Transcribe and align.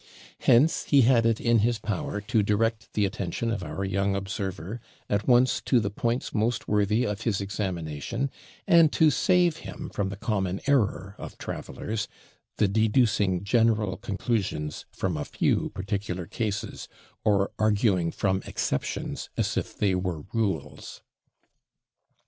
Hence 0.39 0.85
he 0.85 1.03
had 1.03 1.27
it 1.27 1.39
in 1.39 1.59
his 1.59 1.77
power 1.77 2.21
to 2.21 2.41
direct 2.41 2.91
the 2.93 3.05
attention 3.05 3.51
of 3.51 3.61
our 3.61 3.83
young 3.85 4.15
observer 4.15 4.81
at 5.07 5.27
once 5.27 5.61
to 5.65 5.79
the 5.79 5.91
points 5.91 6.33
most 6.33 6.67
worthy 6.67 7.05
of 7.05 7.21
his 7.21 7.39
examination, 7.39 8.31
and 8.65 8.91
to 8.93 9.11
save 9.11 9.57
him 9.57 9.91
from 9.93 10.09
the 10.09 10.15
common 10.15 10.59
error 10.65 11.13
of 11.19 11.37
travellers 11.37 12.07
the 12.57 12.67
deducing 12.67 13.43
general 13.43 13.95
conclusions 13.95 14.87
from 14.91 15.15
a 15.17 15.23
few 15.23 15.69
particular 15.75 16.25
cases, 16.25 16.87
or 17.23 17.51
arguing 17.59 18.09
from 18.09 18.41
exceptions 18.47 19.29
as 19.37 19.55
if 19.55 19.77
they 19.77 19.93
were 19.93 20.23
rules. 20.33 21.03